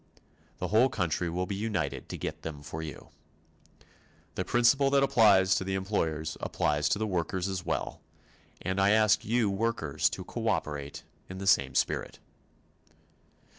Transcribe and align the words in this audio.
The 0.57 0.69
whole 0.69 0.89
country 0.89 1.29
will 1.29 1.45
be 1.45 1.53
united 1.53 2.09
to 2.09 2.17
get 2.17 2.41
them 2.41 2.63
for 2.63 2.81
you. 2.81 3.09
The 4.33 4.43
principle 4.43 4.89
that 4.89 5.03
applies 5.03 5.53
to 5.53 5.63
the 5.63 5.75
employers 5.75 6.37
applies 6.41 6.89
to 6.89 6.97
the 6.97 7.05
workers 7.05 7.47
as 7.47 7.63
well, 7.63 8.01
and 8.63 8.81
I 8.81 8.89
ask 8.89 9.23
you 9.23 9.47
workers 9.51 10.09
to 10.09 10.23
cooperate 10.23 11.03
in 11.29 11.37
the 11.37 11.45
same 11.45 11.75
spirit. 11.75 12.17